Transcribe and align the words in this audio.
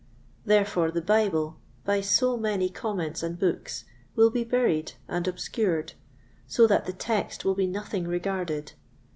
Therefore 0.45 0.89
the 0.89 0.99
Bible, 0.99 1.57
by 1.85 2.01
so 2.01 2.35
many 2.35 2.69
comments 2.71 3.21
and 3.21 3.37
books, 3.37 3.85
will 4.15 4.31
be 4.31 4.43
buried 4.43 4.93
and 5.07 5.27
obscured, 5.27 5.93
so 6.47 6.65
that 6.65 6.87
the 6.87 6.93
Text 6.93 7.45
will 7.45 7.53
be 7.53 7.67
nothing 7.67 8.07
regarded. 8.07 8.71